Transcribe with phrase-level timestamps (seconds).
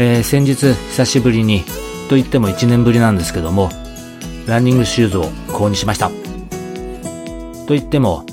[0.00, 1.64] えー、先日久しぶりに
[2.08, 3.68] と言っても1年ぶりなんですけども
[4.46, 6.08] ランニングシューズを購入しました。
[7.66, 8.24] と言っても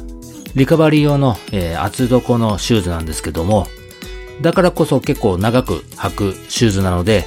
[0.56, 3.68] リカバリー用の、えー、厚底のシューズなんですけども
[4.42, 7.26] だからこそ結構長く履くシューズなので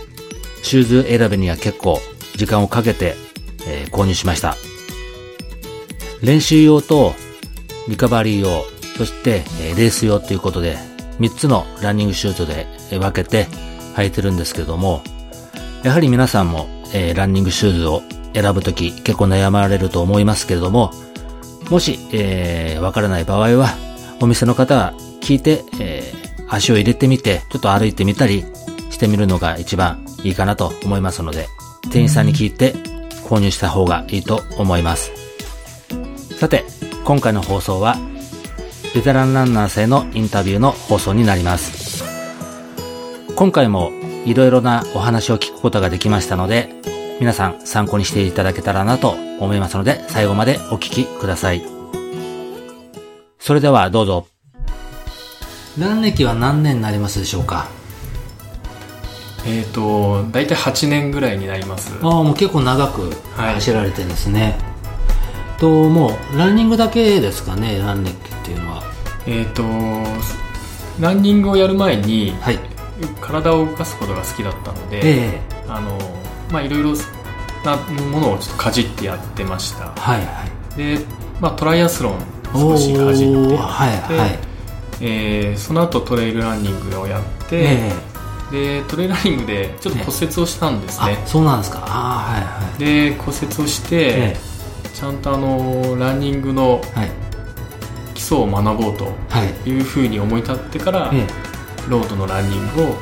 [0.62, 1.98] シューズ選びには結構
[2.36, 3.14] 時間をかけて、
[3.66, 4.56] えー、購入しました。
[6.22, 7.12] 練習用と
[7.88, 8.64] リカバリー用
[8.96, 10.76] そして、えー、レース用ということで
[11.20, 12.66] 3つのランニングシューズで
[12.98, 13.46] 分けて
[13.98, 15.02] 履いてるんですけども、
[15.82, 18.02] やはり皆さんも、えー、ランニングシューズを
[18.34, 20.92] 選ぶとき結構悩まれると思いますけれども、
[21.70, 23.74] もし、えー、わからない場合は、
[24.20, 28.44] お店の方は聞いて、えー、足を入れてみて、ちょっと歩いてみたり
[28.90, 31.46] してみるのが一番いいかなと思いますので、
[31.90, 32.74] 店員さんに聞いて
[33.28, 35.12] 購入した方がいいと思います。
[36.38, 36.64] さて、
[37.04, 37.96] 今回の放送は、
[38.94, 41.77] ベテランランナー性のインタビューの放送になります。
[43.38, 43.92] 今回も
[44.24, 46.70] いろいろなお話を聞くことができましたので、
[47.20, 51.62] 皆さん参考にしていただけたらなと思いますので、最後までお聞きください。
[53.38, 54.26] それではどうぞ。
[55.78, 57.68] ラン歴は何年になりますでしょうか？
[59.46, 61.96] えっ、ー、と、大体8年ぐらいになります。
[62.02, 64.58] ああ、もう結構長く走られてるんですね。
[65.50, 68.82] はい、と、もうランニングだけですかね、ラン歴っていうのは。
[69.28, 69.62] えっ、ー、と、
[71.00, 72.58] ランニングをやる前に、はい、
[73.20, 75.98] 体を動かすことが好きだったので、えー、あの
[76.50, 76.94] まあいろいろ
[77.64, 77.76] な
[78.10, 80.44] ものをちょっとかじってやってました、はいは
[80.74, 80.98] い、で、
[81.40, 82.18] まあ、トライアスロン
[82.52, 84.38] 少しかじってやって、はいはい。
[85.00, 91.84] えー、その後トレイルランニングをやって、えー、でトレイルランニングでちょっと骨折をしたんですね、そうなんですか。
[91.86, 94.36] あ、はいはい、で骨折をして、
[94.94, 96.80] ちゃんとあのランニングの
[98.14, 99.12] 基礎を学ぼうと
[99.68, 99.78] い。
[99.78, 101.12] うふうに思い立ってから、
[101.88, 102.96] ロードのランニングをやっ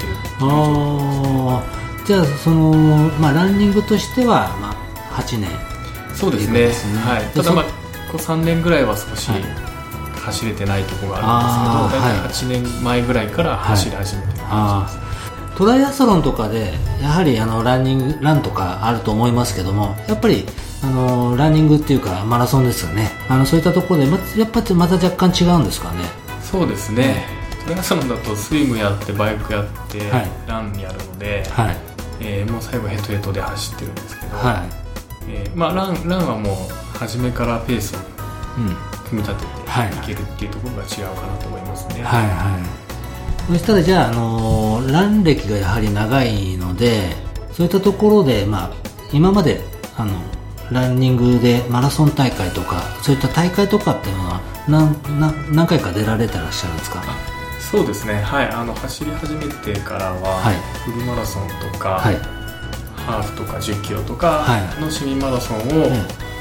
[0.00, 2.72] てるああじゃあその、
[3.18, 5.50] まあ、ランニングとしては、まあ、8年。
[6.14, 6.66] そうですね、ね、
[7.00, 7.64] はい、ただまあ
[8.10, 9.30] こう3年ぐらいは少し、
[10.26, 20.46] 走れてないところがあるんですけど大体8年前ぐらいから走り始めてる感じです、はい、トライアスロンとかでやはりあのランニングランとかあると思いますけどもやっぱり
[20.82, 23.10] あのランニングっていうかマラソンですよね。
[23.28, 26.04] あのそういったところでやっぱりまた若干違うんですかね。
[26.42, 27.26] そうですね、
[27.66, 31.76] トライアスロンだとスイムやってバイクやって、はい、ランやるので、はい、
[32.20, 34.56] えー、もう最後ヘトヘトで走ってるんですけど、はい。
[35.28, 37.98] えーまあ、ランランはもう初めからペースを
[39.08, 39.46] 組み立てて
[40.02, 40.06] い。
[40.06, 42.02] けるっていうところが違うかなと思いますね。
[42.02, 42.58] はいは
[43.48, 43.52] い。
[43.52, 47.14] そしたらじゃあ、あのー、ラン歴がやはり長いので
[47.52, 48.70] そういったところで、まあ、
[49.12, 49.60] 今まで
[49.96, 50.12] あの
[50.72, 57.02] ランニングでマラソン大会とかそういった大会とかっていうのは何何何回か出られてらっしゃるんですか？
[57.70, 58.14] そうですね。
[58.14, 58.48] はい。
[58.48, 62.16] あの走り始めてからは、はい、フルマラソンとか、はい、
[63.06, 64.44] ハーフとか1 0キロとか
[64.80, 65.60] の市民マラソンを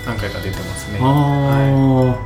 [0.05, 2.17] 何回か出てますね、は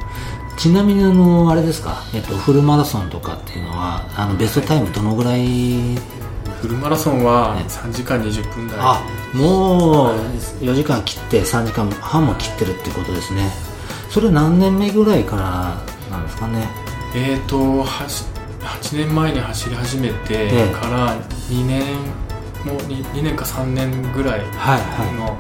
[0.56, 5.96] い、ちなみにあのあれですか、えっと、フルマラソンとかっていうのはあのベストタイムどのぐらい、
[6.62, 10.16] フルマラソンは3時間20分台、ね、あもう
[10.62, 13.52] 4時間切って3時間半も切ってるってことですね。
[14.10, 16.68] それ何年目ぐらいからなんですかね？
[17.14, 17.84] えっ、ー、と
[18.60, 21.16] 8年前に走り始めてから
[21.50, 21.84] 2年、
[22.66, 24.42] もう 2, 2年か3年ぐらい
[25.16, 25.38] の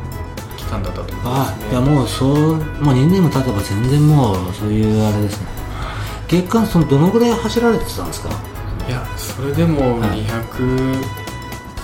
[0.57, 5.47] 期間だったと思いますね、はいはい、いやもうそうもう2年も経てば全然もうそういうあれですね。
[6.28, 8.29] 月間そのどのぐらい走られてたんですか？
[8.88, 10.26] いやそれでも200、はい、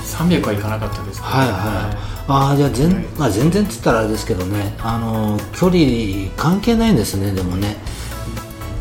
[0.03, 1.25] 300はいかなかったですね。
[1.25, 1.53] はいは
[1.93, 4.75] い、ああじゃあ全,、まあ、全然っつったらあれですけどね。
[4.79, 7.77] あの距離関係ないんですねでもね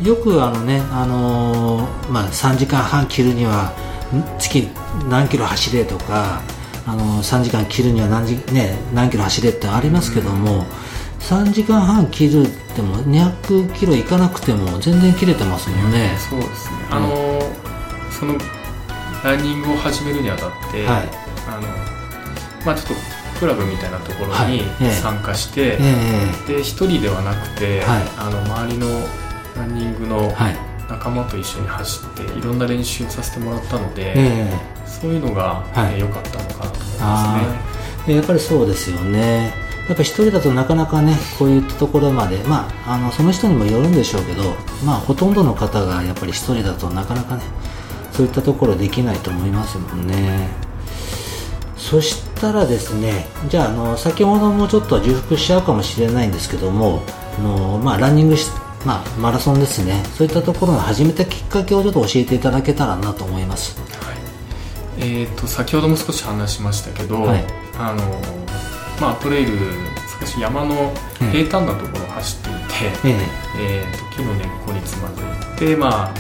[0.05, 3.73] よくあのね、あのー、まあ、3時間半切るには
[4.39, 4.69] 月
[5.09, 6.43] 何キロ走れとか、
[6.87, 10.63] あのー、3時間切るには何,、ね、何キロ走れってありますけども、うん、
[11.21, 12.47] 3時間半切るっ
[12.77, 16.15] ても200キロいかなくても全然切れてますもんね。
[16.19, 18.35] そうですね、あのー、その
[19.25, 21.09] ランニングを始めるにあたって、はい、
[21.49, 21.69] あの
[22.67, 22.95] まあ、ちょっと
[23.41, 28.87] クラブみたいなところに参加して、はいえー、で1人ではなくて、はい、あの周りの
[29.57, 30.33] ランニングの
[30.89, 34.15] 仲間と一緒に走っていろんな練習をさせてもらったので、
[34.87, 35.65] そういうのが
[35.99, 37.55] 良、はい、かったのかなと思いま
[38.05, 38.17] すね。
[38.17, 39.65] やっぱりそうですよね。
[39.89, 44.55] やっぱ一人だとなかなかねこういったところまでまああのその人にもよるんでしょうけど
[44.85, 47.43] まあほとんどの方がやっぱり一人だとなかなかね
[48.13, 50.49] そういったところできないと思いますもんね。
[51.77, 57.03] そしたらですねじゃああの先ほどもちょっと重複しちゃうかもしれないんですけども
[57.39, 58.49] あの、まあ、ランニングし
[58.85, 60.03] まあ、マラソンですね。
[60.17, 64.17] そういったところの始めたきっかけをちょっと教えていただけたらなと思います、はい。
[64.99, 67.45] えーと、先ほども少し話しましたけど、はい、
[67.79, 68.05] あの
[69.01, 69.53] まあ、トレイル
[70.21, 70.93] 少し山の
[71.33, 73.29] 平坦なところを走っていて、え
[73.59, 73.85] え。
[73.91, 76.15] ーと、木の根っこにつまずいて、まあ、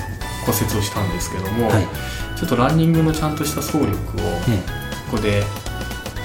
[0.44, 1.86] 骨折をしたんですけども、はい、
[2.36, 4.00] ちょっとランニングのちゃんとした走力をこ
[5.12, 5.42] こで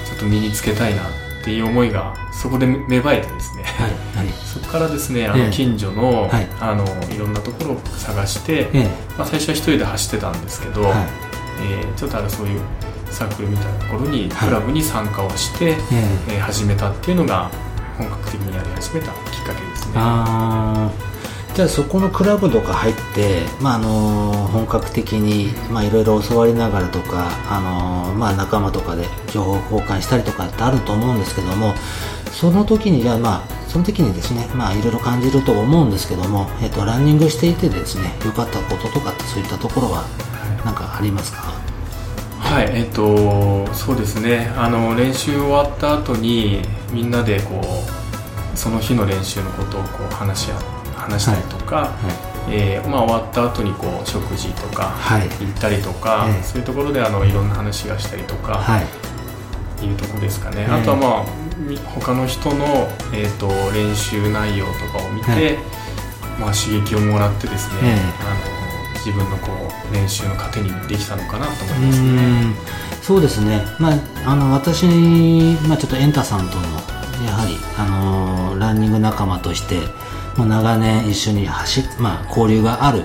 [0.06, 4.24] ちょっと身につけたいなっていう思いがそこで芽生えてですね、はい。
[4.24, 8.68] はい、そ こからですねあの近所の,、はい、あのいろんなところを探して、
[9.18, 10.92] まあ、最初は一人で走ってたんですけど、はい、
[11.80, 12.60] えー、ちょっとあのそういう
[13.10, 15.76] サークルみたいなところに、クラブに参加をして、
[16.28, 17.50] えー、始めたっていうのが
[17.98, 19.12] 本格的にやり始めたきっ
[19.44, 19.94] かけですね。
[19.96, 20.90] あ
[21.54, 31.74] じゃあそこのクラブとか入って、まあ、あの本格的にいろいろ教わりながらとか、あのまあ、仲間とかで情報交換したりとかってあると思うんですけども
[32.30, 40.04] その時にじゃあまあその時にですねまあいろいろ感じると思うんですけども、えっと、ランニングしていてですね良かったこととかってそういったところは
[40.64, 41.52] 何かありますか？
[42.40, 44.52] はいえっとそうですね。
[44.56, 50.56] あの練習終わった後にみんなでこうその日の練習のことをこう話し合
[50.96, 54.92] 話したりとか、はいはい、えー、まあ、終わった後にこう食事とか
[55.38, 58.82] 行ったりとか、はい、そういうところであのいろんな話がしたりとか、は
[59.80, 61.49] い、いうところですかね、あとはまあ
[62.00, 65.56] 他の人の、えーと、練習内容とかを見て、はい、
[66.38, 69.48] まあ、刺激をもらってですね、えー、あの自分のこ
[69.90, 72.54] う練習の糧にできたのかなと思いますね。
[73.02, 73.94] そうですね、まあ、
[74.26, 74.84] あの私、
[75.66, 76.62] まあ、ちょっとエンタさんとの
[77.26, 79.80] やはり、あのランニング仲間として
[80.36, 83.04] もう長年一緒に走まあ、交流がある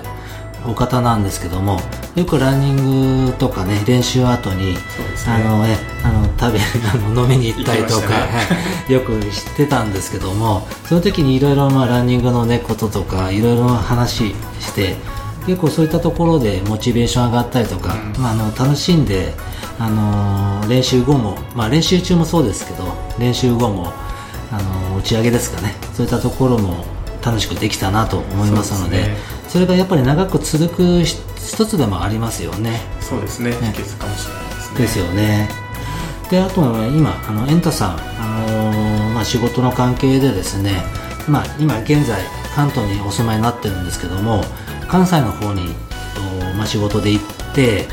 [0.68, 1.80] お方なんですけども
[2.14, 4.78] よくランニングとかね練習後に、ね、
[5.26, 6.58] あのえあの食べ
[6.90, 8.48] あの飲みに行ったりとか、ね、
[8.88, 14.96] よく知ってたんですけどもその時にいろいろランニングのねこととかいろいろ話して
[15.46, 19.32] 結構そういったところでモチベーション上がったりとか、うん、まあ、あの楽しんで、
[19.78, 22.84] あのー、練習後も、まあ、練習中もそうですけど
[23.18, 23.92] 練習後も、
[24.50, 25.76] あのー、打ち上げですかね。
[25.94, 26.84] そういったところも
[27.24, 29.16] 楽しくできたなと思いますので、ね、
[29.56, 32.78] それがやっぱり長く続く一つでもありますよね。
[33.00, 33.52] そうですね。
[33.52, 34.78] 秘訣かもしれないですね。
[34.80, 35.48] ですよね。
[36.30, 40.82] であとは今あのエンタさん、あのー、まあ、仕事の関係でですね、
[41.26, 42.20] まあ、今現在
[42.54, 44.42] 関東にお住まいになってるんですけども
[44.88, 45.74] 関西の方に、
[46.58, 47.86] まあ、仕事で行って、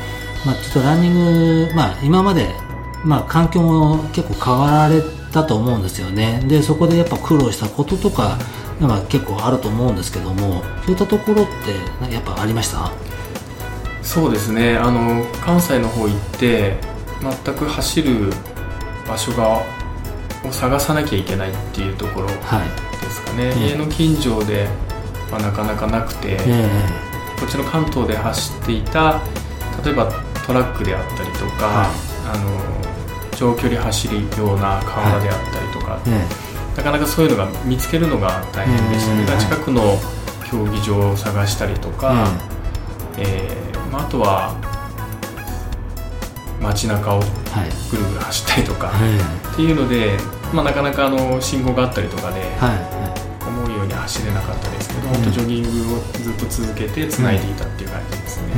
[0.46, 2.50] まあ、ちょっとランニング、まあ、今まで、
[3.06, 5.02] まあ、環境も結構変わられ
[5.32, 6.44] たと思うんですよね。
[6.46, 8.38] でそこでやっぱ苦労したこととか
[8.84, 12.92] のが結構あると思うんですけどもそういったところってやっぱありました？
[14.04, 14.78] そうですね。
[14.78, 16.76] あの関西の方行って
[17.22, 18.32] 全く走る
[19.08, 19.62] 場所が
[20.46, 22.34] を探さなきゃいけないっていうところで
[23.10, 24.68] すかね、はい、家の近所で、
[25.32, 26.38] まあ、なかなかなくて、
[27.40, 29.22] こっちの関東で走っていた
[29.86, 30.12] 例えば
[30.46, 31.90] トラックであったりとか、はい、
[32.28, 39.98] あの長距離走るような河原であったりとか、はいなかなかそういうのが見つけるのが大変でしたね、近くの
[40.50, 42.28] 競技場を探したりとか、
[43.18, 44.56] えーまあ、あとは
[46.62, 47.20] 街中を
[47.92, 48.92] ぐるぐる走ったりとか、
[49.54, 50.18] っていうので、
[50.54, 52.42] まあ、なかなかあの信号があったりとかで、
[53.46, 58.54] 思うように走れなかったですけど、本当ジョギングをずっと続けてつないでいたっていう感じですね。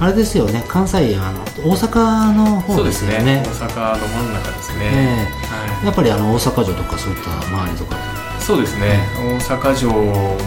[0.00, 7.96] あれですよね関西あの大阪の方ですよね、ね、大阪の真ん中ですね、えー、はい、やっぱりあの大阪城とかそういった周りとか。
[8.40, 9.92] そうですね、大阪城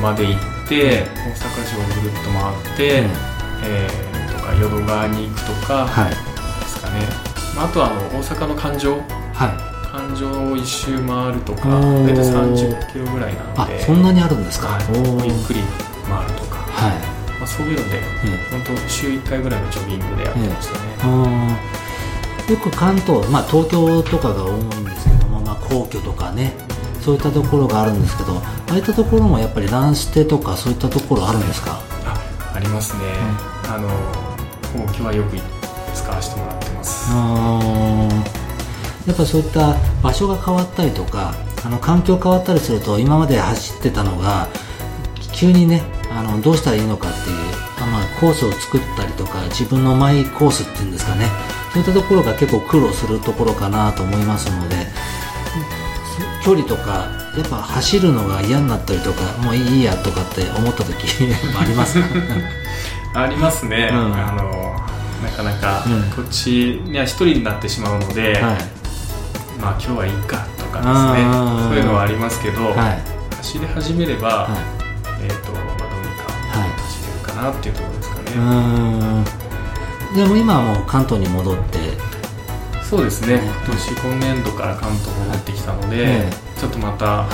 [0.02, 3.10] まで行って、大阪城をぐるっと回って、うん、
[3.64, 5.86] えー、とか淀川に行くとか
[6.60, 7.00] ですかね、
[7.56, 8.96] はい、あとはあの大阪の環状。
[8.96, 9.90] はい。
[9.90, 13.80] 環状を一周回るとか大体30キロぐらいなので。
[13.80, 14.80] そんなにあるんですか、は
[15.24, 15.62] い、ゆっくり
[16.10, 16.58] 回るとか。
[16.58, 17.13] はい
[17.44, 18.00] まあ、そういうので、
[18.50, 21.60] 本当週1回ぐらいのジョギングでやってましたね、
[22.50, 26.54] よく関東、まあ、東京とかが多いんですけども、まあ、皇居とかね
[27.02, 31.82] そういったところがあるんですけどああいったところもやっぱりランステとかそういったところあるんですか？
[32.06, 32.18] あ
[32.56, 33.00] ありますね、
[33.66, 33.90] うん、あの
[34.88, 35.36] 皇居はよく
[35.94, 37.12] 使わせてもらってます。
[39.06, 41.34] やっぱそういった場所が変わったりとか
[41.66, 44.48] あの環境変わったりすると今まで走ってたのが
[45.34, 45.84] 急にね
[46.16, 47.36] あのどうしたらいいのかっていう、
[47.92, 51.26] まあ、コースを作ったりとか自分のマイコースっていうんですかね。
[51.74, 54.76] そういったところが結構苦労するところかなと思いますので
[56.44, 62.06] 距離とかやっぱ走るのが嫌になったりとかもういいやとかって思った時 もありますか？
[63.24, 64.80] ありますね、うん、あの
[65.24, 65.84] なかなか
[66.16, 68.42] こっちには一人になってしまうので、はい、
[69.60, 71.34] まあ今日はいいかとかですね。
[71.70, 73.02] そういうのはありますけど、はい、
[73.38, 74.48] 走り始めれば、は
[75.22, 75.73] い、えーと
[77.44, 79.26] なっていうところですかね、
[80.16, 81.80] でも今はもう関東に戻って。
[82.84, 86.26] そうですね、今年今年度から関東戻ってきたので、
[86.60, 87.28] ちょっとまた、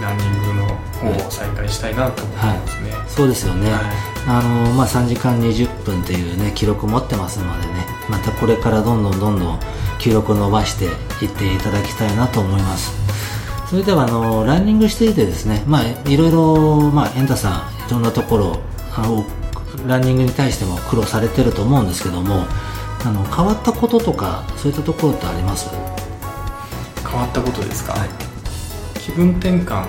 [0.00, 0.66] ランニングの
[1.02, 3.82] 方を再開したいなと思ってますね、はい、そうですよね、はい、
[4.26, 9.60] あのまあ、3時間20分という、ね、記録を持ってますのでねまたこれからどんどんどんどん
[9.98, 10.86] 記録を伸ばして
[11.24, 12.92] いっていただきたいなと思います
[13.68, 18.71] それではあのランニングしていてですね、まあ、いろいろ、まあ、エンタさんいろんなところ
[19.86, 22.44] ランニングに対しても苦労されてると思うんですけども
[23.04, 25.70] あの変わったこととかそういったところってあります？
[27.08, 28.08] 変わったことですか、はい。
[29.00, 29.86] 気分転換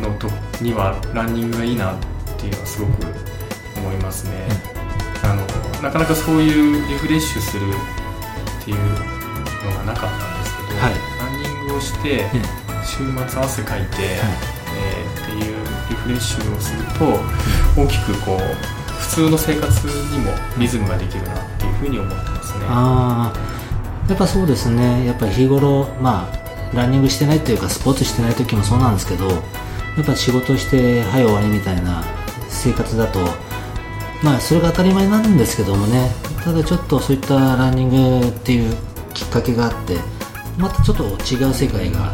[0.00, 0.28] のと
[0.62, 1.98] にはランニングがいいなっ
[2.38, 3.06] ていうのはすごく
[3.78, 4.46] 思いますね、
[5.24, 5.42] うん、あの
[5.82, 8.84] なかなかそういうリフレッシュするっていうの
[9.78, 12.30] がなかったんですけど、はい、ランニングをして、
[12.84, 14.61] 週末汗かいて、はい、
[16.08, 18.38] いうリフレッシュをすると、大きくこう
[19.00, 22.64] 普通の生活にもリズムができるなっていうふうに思ってますね。
[22.68, 23.32] あ
[24.08, 25.06] やっぱそうですね。
[25.06, 29.36] やっぱ日頃まあランニングしてないっていうかスポーツしてない時もそうなんですけどや
[30.02, 32.02] っぱ仕事してはい終わりみたいな
[32.48, 33.20] 生活だと
[34.22, 36.10] まあそれが当たり前なんですけどもね。
[36.44, 38.74] ただちょっとそういったランニングっていう
[39.14, 39.96] きっかけがあって
[40.58, 42.12] またちょっと違う世界が。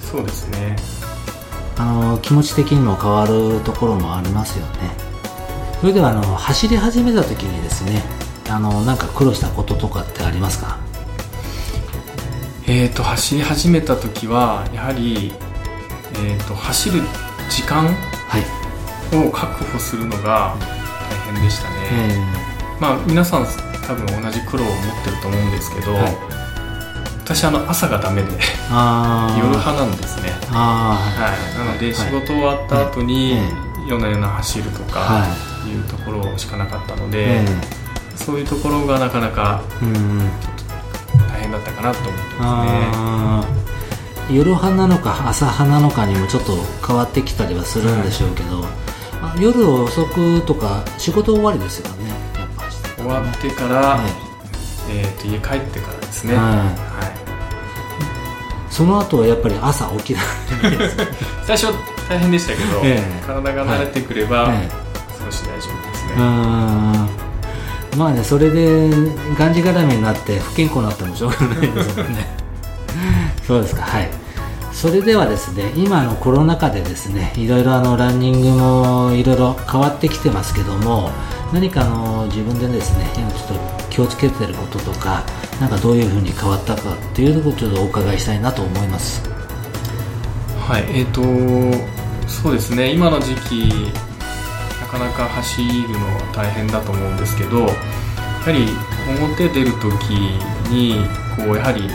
[0.00, 0.76] そうですね
[1.76, 4.90] あの気持ち的にも変わるところもありますよね。
[5.80, 8.02] それではあの走り始めた時にですね
[8.48, 10.78] あのなんか苦労したこととかってありますか？
[12.68, 15.32] えーと、走り始めた時はやはり、
[16.14, 17.00] えーと、走る
[17.50, 17.86] 時間
[19.12, 20.56] を確保するのが
[21.26, 21.74] 大変でしたね、
[22.78, 23.46] はい、まあ皆さん
[23.84, 26.16] 多分同じ苦労を持ってると思うんですけど、はい、
[27.24, 28.28] 私あの朝がダメで
[29.38, 30.32] 夜派なんですね。
[30.50, 30.98] は
[31.54, 33.38] い、なので仕事終わった後に
[33.86, 35.26] 夜な夜な走るとか
[35.66, 35.74] い。
[35.74, 37.40] うところしかなかったので、
[38.16, 40.02] そういうところがなかなかちょっと
[41.52, 43.62] だったかなと思ってますね。
[44.30, 54.10] 夜派なのか朝派なのかにもちょっと変わってきたりはするんでしょうけど、はい、夜遅くとか仕事終わりですよねやっぱ終わってから、ね、
[54.90, 57.11] えー、と家帰ってからですね、はい、はい
[58.72, 60.22] その後はやっぱり朝起きない。
[61.46, 61.66] 最初
[62.08, 64.50] 大変でしたけど、ええ、体が慣れてくれば、
[65.24, 66.14] 少し大丈夫ですね。
[67.98, 68.88] まあねそれで
[69.38, 72.26] がんじがらめになって不健康になってもしょうがないですもんね。
[73.46, 74.08] そうですかはい。
[74.72, 81.10] それではですね今のコロナ禍でですねいろいろあのランニングもいろいろ変わってきてますけども
[81.52, 85.24] 何かあの自分でですね今ちょっと気をつけてることとか
[85.60, 89.22] なんかどういうふうに変わったかっていうことをちょっとお伺いしたいなと思います。
[90.58, 91.22] はいえーと
[92.28, 92.90] そうですね。
[92.92, 93.92] 今の時期
[94.92, 98.68] かなか走るのは大変だと思うんですけどやはり
[99.18, 100.10] 表出る時
[100.68, 101.00] に
[101.34, 101.88] こうやはり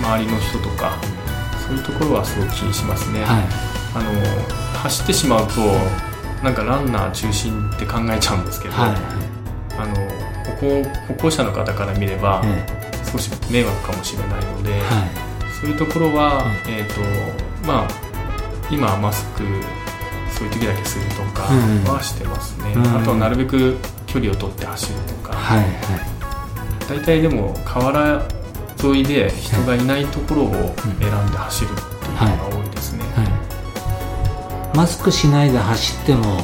[0.00, 0.96] 周りの人とか
[1.68, 3.44] そういうところはすごく気にしますね、はい、
[3.94, 5.52] あの走ってしまうと
[6.42, 8.96] なんかランナー中心って考えちゃうんですけど、はい、
[9.78, 9.94] あの
[10.58, 12.42] 歩行歩行者の方から見れば、
[13.10, 14.80] 少し迷惑かもしれないので、はい、
[15.60, 16.88] そういうところは、えー
[17.62, 17.88] とまあ、
[18.70, 19.42] 今マスク
[20.34, 21.42] そういう時だけするとか
[21.92, 25.68] はしてますね、うんうん、あとはなるべく距離を取って走るとか、はいはい、
[26.88, 28.26] 大体でも河原
[28.82, 33.31] 沿いで人がいないところを選んで走るっていうのが多いですね、はいはい、
[34.74, 36.40] マスクしないで走っても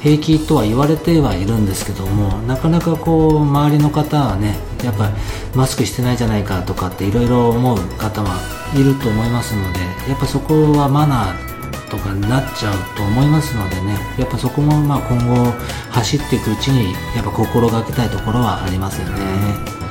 [0.00, 5.12] 平気とは言われてはいるんですけどもなかなかこう周りの方はねやっぱり
[5.54, 8.40] マスクしてないじゃないかとかっていろいろ思う方は
[8.74, 15.52] いると思いますのでやっぱそこはマナーとかになっちゃうと思いますのでねやっぱそこもまあ今後
[15.90, 19.82] 走っていくうちにやっぱ心がけたいところはありますよね。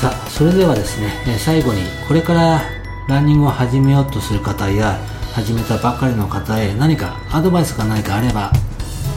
[0.00, 2.60] さあそれではですね最後にこれから
[3.08, 4.98] ランニングを始めようとする方や
[5.34, 8.52] 始めたばかりの方へ何かアドバイスが何かあれば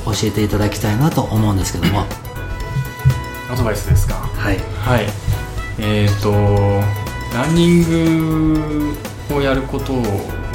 [0.05, 2.05] 教えていただきたいなと思うんですけども。
[3.51, 4.15] アドバイスですか？
[4.15, 5.05] はい、はい、
[5.77, 6.31] えっ、ー、と
[7.35, 8.95] ランニン
[9.29, 9.93] グをやること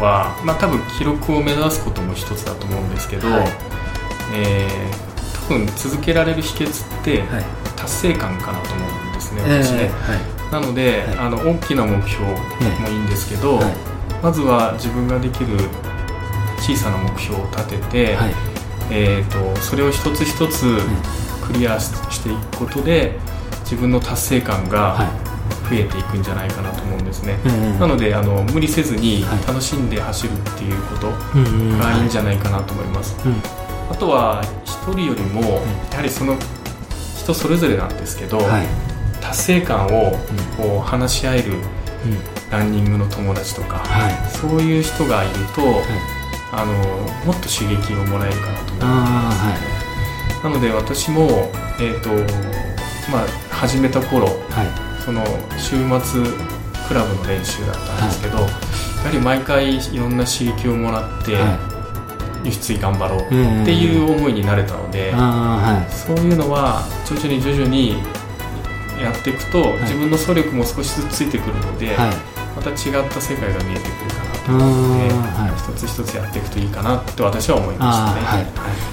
[0.03, 3.47] は、まあ、多分記録を目指すことも一つだと思うんですけど、はい、
[4.35, 7.23] えー、特分続けられる秘訣って、
[7.77, 9.91] 達成感かなと思うんですね、私ね、
[10.51, 12.35] なので、あの大きな目標も
[12.89, 13.61] いいんですけど、
[14.23, 15.57] まずは自分ができる
[16.59, 18.17] 小さな目標を立てて、
[18.91, 20.79] えーと、それを一つ一つ
[21.45, 23.19] クリアしていくことで
[23.65, 24.97] 自分の達成感が
[25.69, 27.37] 増えていくんじゃないかなと思うんですね、
[27.81, 33.17] なのであの無理せずに楽しんで走るっていうことがいいんじゃないかなと思います、
[33.91, 35.41] あとは1人よりも
[35.91, 36.37] やはりその
[37.19, 38.41] 人それぞれなんですけど、
[39.21, 40.13] 達成感を
[40.57, 41.55] こう話し合える
[42.53, 43.83] ランニングの友達とか、
[44.29, 45.83] そういう人がいると、
[46.53, 46.75] あの
[47.25, 49.57] もっと刺激をもらえるかなと思います、ね、
[50.45, 52.11] なので私も、えーと
[53.11, 54.29] まあ、始めた頃、
[55.03, 55.25] その
[55.57, 56.23] 週末
[56.87, 61.39] クラブの練習だったんですけど、やはり毎回いろんな刺激をもらって、
[62.45, 65.13] 輸出頑張ろうっていう思いになれたので、
[65.89, 67.97] そういうのは徐々に徐々に
[69.01, 71.97] やっていくと、自分の総力も少しずつついてくるので、
[72.65, 78.47] また違った世界が見えてくるかなと思って、はい、一つ一つやっていくといいかなって私は思いましたね、はい、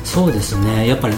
[0.03, 0.87] そうですね。
[0.87, 1.15] やっぱり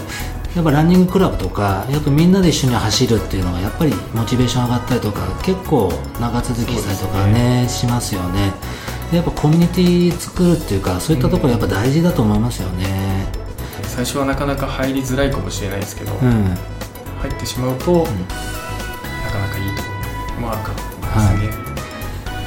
[0.54, 5.90] やっぱランニングクラブとかやっぱみんなで一緒に走るっていうのがやっぱりモチベーション上がったりとか結構
[6.20, 8.52] 長続きしたりとかね、ね、しますよね。
[9.14, 13.26] やっぱコミュニティ作るっていうかそういったところやっぱ大事だと思いますよね、
[13.82, 16.44] うん、最初はなかなか入りづらいかもしれないですけど、うん、
[17.20, 19.88] 入ってしまうと、うん、なかなかいいとこ
[20.36, 21.71] ろもあるかと思いますね、はい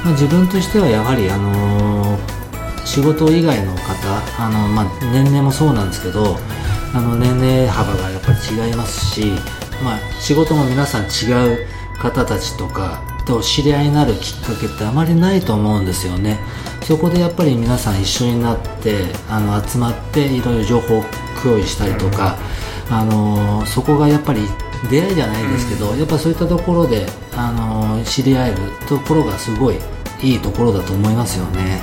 [0.06, 3.82] まあ、自分としてはやはり、あのー、仕事以外の方、
[4.38, 6.36] あのまあ、年齢もそうなんですけど
[6.94, 9.32] あの年齢幅がやっぱり違いますし、
[9.82, 11.66] まあ、仕事も皆さん違う
[11.98, 16.38] 方たちとかと知り合いになるきっかけってあまりないと思うんですよね。
[16.82, 21.04] そこでやっぱり皆さん一緒になってあの集まっていろいろ情報を
[21.42, 22.38] 共有したりとか、
[22.88, 24.42] あのー、そこがやっぱり
[24.88, 29.78] 出会いじゃないですけど、やっぱそういったところで、あのー、知り合えるところがすごい
[30.22, 31.80] いいところだと思いますよね。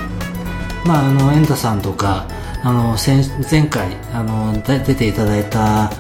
[0.86, 2.28] まあ、あの、エンタさんとか、
[2.63, 2.98] あの、
[3.50, 5.91] 前回、あの、出ていただいた、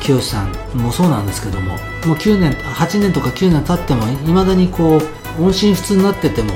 [0.00, 4.98] 清さんもそうなんですけども、もう9年、8年とか9年経っても、いまだにこ
[5.38, 6.52] う、音信不通になってても、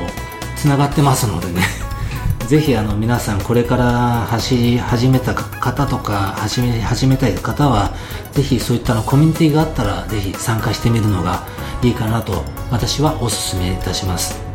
[0.56, 1.62] 繋がってますのでね。
[2.46, 7.94] ぜひあの皆さんこれから走り始めた方とか走り始めたい方は
[8.32, 11.46] ぜひそういったのコミュニティがあったらぜひ参加してみるのが
[11.80, 14.49] いいかなと私はお勧めいたします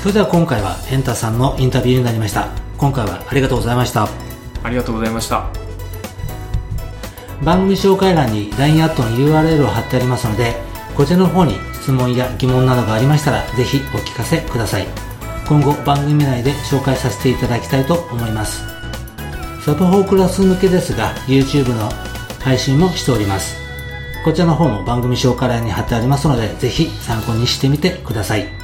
[0.00, 2.48] それでは今回はエンタさんのインタビューになりました。
[2.78, 4.08] 今回はありがとうございました。
[4.62, 5.50] ありがとうございました。
[7.44, 10.54] 番組紹介欄に LINE アットの URL を貼ってありますので
[10.94, 14.86] こちらの方に質問や疑問などがありましたらぜひお聞かせください。
[15.46, 18.64] 今後番組内で紹介させていただきたいと思います。
[19.66, 21.90] サブ4クラス向けですが YouTube の
[22.42, 23.60] 配信もしております。
[24.24, 28.59] こちらの方も番組紹介欄に貼ってありますのでぜひ参考にしてみてください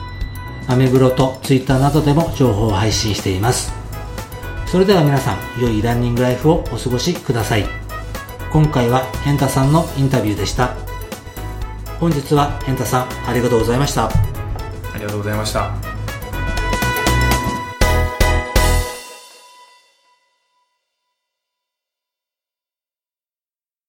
[0.68, 3.72] アメブロとツイッターなどでも情報を配信しています。
[4.66, 7.64] それでは皆さん、良いランニングライフをお過ごしください。
[8.52, 10.74] 今回はエンタさんのインタビューでした。
[12.00, 14.06] 本日はエンタさんありがとうございました。
[14.06, 14.10] あ
[14.96, 15.85] りがとうございました。